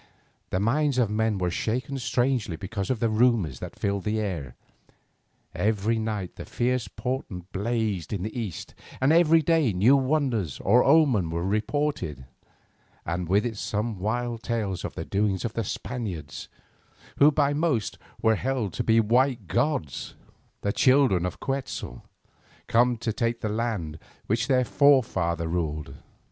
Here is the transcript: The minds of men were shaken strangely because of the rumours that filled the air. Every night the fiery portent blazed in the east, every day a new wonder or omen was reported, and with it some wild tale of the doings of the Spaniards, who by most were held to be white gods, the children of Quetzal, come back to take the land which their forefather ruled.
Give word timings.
The 0.49 0.59
minds 0.59 0.97
of 0.97 1.11
men 1.11 1.37
were 1.37 1.51
shaken 1.51 1.99
strangely 1.99 2.55
because 2.55 2.89
of 2.89 2.99
the 2.99 3.07
rumours 3.07 3.59
that 3.59 3.77
filled 3.77 4.03
the 4.03 4.19
air. 4.19 4.55
Every 5.53 5.99
night 5.99 6.37
the 6.37 6.43
fiery 6.45 6.79
portent 6.95 7.51
blazed 7.51 8.11
in 8.11 8.23
the 8.23 8.35
east, 8.35 8.73
every 8.99 9.43
day 9.43 9.69
a 9.69 9.73
new 9.73 9.95
wonder 9.95 10.43
or 10.61 10.83
omen 10.83 11.29
was 11.29 11.45
reported, 11.45 12.25
and 13.05 13.29
with 13.29 13.45
it 13.45 13.57
some 13.57 13.99
wild 13.99 14.41
tale 14.41 14.71
of 14.83 14.95
the 14.95 15.05
doings 15.05 15.45
of 15.45 15.53
the 15.53 15.63
Spaniards, 15.63 16.49
who 17.17 17.31
by 17.31 17.53
most 17.53 17.99
were 18.23 18.37
held 18.37 18.73
to 18.73 18.83
be 18.83 18.99
white 18.99 19.47
gods, 19.47 20.15
the 20.61 20.73
children 20.73 21.27
of 21.27 21.39
Quetzal, 21.39 22.01
come 22.65 22.93
back 22.95 23.01
to 23.01 23.13
take 23.13 23.41
the 23.41 23.49
land 23.49 23.99
which 24.25 24.47
their 24.47 24.65
forefather 24.65 25.47
ruled. 25.47 25.93